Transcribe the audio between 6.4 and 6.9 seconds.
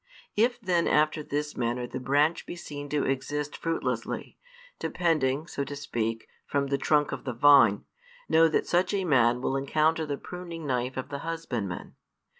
from the